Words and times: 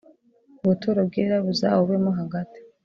ubuturo 0.61 0.99
bwera 1.07 1.35
buzawubemo 1.45 2.11
hagati 2.19 2.59